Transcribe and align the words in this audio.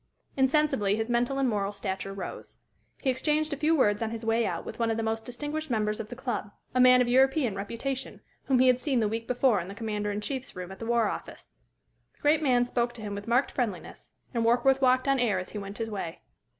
Insensibly 0.35 0.95
his 0.95 1.11
mental 1.11 1.37
and 1.37 1.47
moral 1.47 1.71
stature 1.71 2.11
rose. 2.11 2.57
He 3.03 3.11
exchanged 3.11 3.53
a 3.53 3.55
few 3.55 3.75
words 3.75 4.01
on 4.01 4.09
his 4.09 4.25
way 4.25 4.47
out 4.47 4.65
with 4.65 4.79
one 4.79 4.89
of 4.89 4.97
the 4.97 5.03
most 5.03 5.27
distinguished 5.27 5.69
members 5.69 5.99
of 5.99 6.09
the 6.09 6.15
club, 6.15 6.49
a 6.73 6.79
man 6.79 7.01
of 7.01 7.07
European 7.07 7.53
reputation, 7.55 8.21
whom 8.45 8.57
he 8.57 8.65
had 8.65 8.79
seen 8.79 8.99
the 8.99 9.07
week 9.07 9.27
before 9.27 9.59
in 9.59 9.67
the 9.67 9.75
Commander 9.75 10.09
in 10.11 10.19
Chief's 10.19 10.55
room 10.55 10.71
at 10.71 10.79
the 10.79 10.87
War 10.87 11.07
Office. 11.07 11.51
The 12.15 12.21
great 12.21 12.41
man 12.41 12.65
spoke 12.65 12.93
to 12.93 13.01
him 13.03 13.13
with 13.13 13.27
marked 13.27 13.51
friendliness, 13.51 14.09
and 14.33 14.43
Warkworth 14.43 14.81
walked 14.81 15.07
on 15.07 15.19
air 15.19 15.37
as 15.37 15.51
he 15.51 15.59
went 15.59 15.77
his 15.77 15.91
way. 15.91 16.17